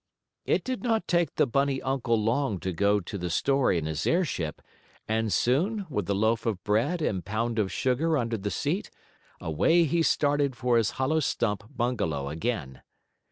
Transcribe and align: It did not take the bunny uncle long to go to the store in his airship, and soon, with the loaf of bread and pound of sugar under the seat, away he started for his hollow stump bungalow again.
It 0.47 0.63
did 0.63 0.81
not 0.81 1.07
take 1.07 1.35
the 1.35 1.45
bunny 1.45 1.79
uncle 1.79 2.17
long 2.19 2.59
to 2.61 2.73
go 2.73 2.99
to 3.01 3.17
the 3.19 3.29
store 3.29 3.71
in 3.71 3.85
his 3.85 4.07
airship, 4.07 4.59
and 5.07 5.31
soon, 5.31 5.85
with 5.91 6.07
the 6.07 6.15
loaf 6.15 6.47
of 6.47 6.63
bread 6.63 7.03
and 7.03 7.23
pound 7.23 7.59
of 7.59 7.71
sugar 7.71 8.17
under 8.17 8.37
the 8.37 8.49
seat, 8.49 8.89
away 9.39 9.83
he 9.83 10.01
started 10.01 10.55
for 10.55 10.77
his 10.77 10.89
hollow 10.97 11.19
stump 11.19 11.65
bungalow 11.75 12.29
again. 12.29 12.81